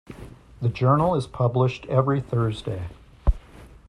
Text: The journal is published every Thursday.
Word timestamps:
The 0.63 0.69
journal 0.69 1.13
is 1.13 1.27
published 1.27 1.85
every 1.87 2.21
Thursday. 2.21 2.87